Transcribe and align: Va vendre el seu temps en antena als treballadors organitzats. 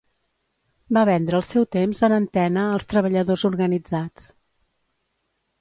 Va 0.97 1.03
vendre 1.09 1.37
el 1.41 1.43
seu 1.49 1.67
temps 1.75 2.01
en 2.09 2.17
antena 2.17 2.65
als 2.79 2.91
treballadors 2.95 3.47
organitzats. 3.53 4.29